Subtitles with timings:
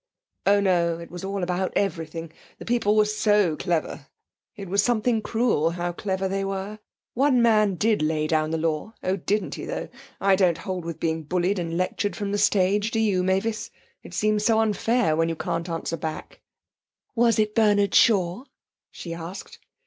[0.47, 0.97] 'Oh no.
[0.97, 2.31] It was all about everything.
[2.57, 4.07] The people were so clever;
[4.55, 6.79] it was something cruel how clever they were.
[7.13, 8.95] One man did lay down the law!
[9.03, 9.89] Oh, didn't he though!
[10.19, 13.69] I don't hold with being bullied and lectured from the stage, do you, Mavis?
[14.01, 16.41] It seems so unfair when you can't answer back.'
[17.13, 18.45] 'Was it Bernard Shaw?'
[18.89, 19.59] she asked.